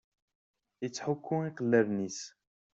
Ittḥukku 0.85 1.35
iqellalen-is. 1.49 2.19